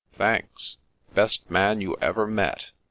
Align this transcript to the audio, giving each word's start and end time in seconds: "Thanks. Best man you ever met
"Thanks. 0.13 0.77
Best 1.13 1.47
man 1.51 1.79
you 1.79 1.95
ever 2.01 2.25
met 2.25 2.71